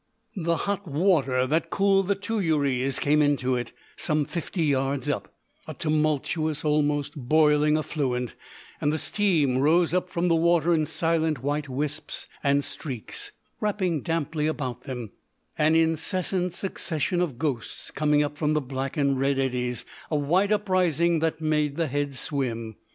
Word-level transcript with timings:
The 0.35 0.55
hot 0.65 0.87
water 0.87 1.45
that 1.45 1.69
cooled 1.69 2.07
the 2.07 2.15
tuyères 2.15 2.99
came 2.99 3.21
into 3.21 3.55
it, 3.55 3.71
some 3.95 4.25
fifty 4.25 4.63
yards 4.63 5.07
up 5.07 5.35
a 5.67 5.75
tumultuous, 5.75 6.65
almost 6.65 7.15
boiling 7.15 7.77
affluent, 7.77 8.33
and 8.81 8.91
the 8.91 8.97
steam 8.97 9.59
rose 9.59 9.93
up 9.93 10.09
from 10.09 10.27
the 10.27 10.35
water 10.35 10.73
in 10.73 10.87
silent 10.87 11.43
white 11.43 11.69
wisps 11.69 12.27
and 12.43 12.63
streaks, 12.63 13.31
wrapping 13.59 14.01
damply 14.01 14.47
about 14.47 14.85
them, 14.85 15.11
an 15.55 15.75
incessant 15.75 16.53
succession 16.53 17.21
of 17.21 17.37
ghosts 17.37 17.91
coming 17.91 18.23
up 18.23 18.35
from 18.37 18.53
the 18.55 18.59
black 18.59 18.97
and 18.97 19.19
red 19.19 19.37
eddies, 19.37 19.85
a 20.09 20.15
white 20.17 20.51
uprising 20.51 21.19
that 21.19 21.41
made 21.41 21.75
the 21.75 21.85
head 21.85 22.15
swim. 22.15 22.75